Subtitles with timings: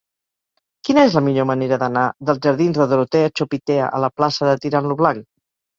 [0.87, 4.59] Quina és la millor manera d'anar dels jardins de Dorotea Chopitea a la plaça de
[4.67, 5.27] Tirant lo Blanc?